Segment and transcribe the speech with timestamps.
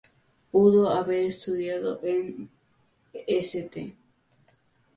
[0.51, 2.49] Pudo haber estudiado en
[3.13, 3.95] St.